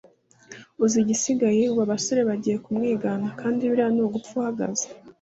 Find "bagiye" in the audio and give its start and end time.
2.29-2.57